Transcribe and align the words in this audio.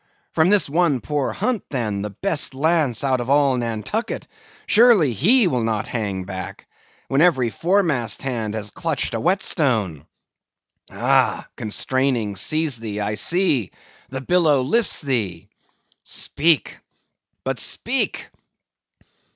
From 0.33 0.49
this 0.49 0.67
one 0.67 0.99
poor 0.99 1.31
hunt, 1.31 1.63
then, 1.69 2.01
the 2.01 2.09
best 2.09 2.55
lance 2.55 3.03
out 3.03 3.21
of 3.21 3.29
all 3.29 3.55
Nantucket, 3.55 4.25
surely 4.65 5.13
he 5.13 5.45
will 5.45 5.61
not 5.63 5.85
hang 5.85 6.23
back, 6.23 6.65
when 7.07 7.21
every 7.21 7.51
foremast 7.51 8.23
hand 8.23 8.55
has 8.55 8.71
clutched 8.71 9.13
a 9.13 9.19
whetstone? 9.19 10.07
Ah! 10.91 11.47
constrainings 11.55 12.41
seize 12.41 12.79
thee; 12.79 12.99
I 12.99 13.13
see! 13.13 13.69
the 14.09 14.21
billow 14.21 14.63
lifts 14.63 15.01
thee! 15.03 15.49
Speak, 16.03 16.79
but 17.43 17.59
speak! 17.59 18.29